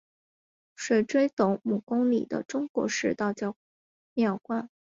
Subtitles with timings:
[0.73, 3.55] 水碓斗母宫里的中国式道教
[4.15, 4.67] 庙观。